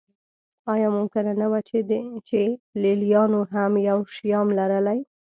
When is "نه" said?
1.41-1.47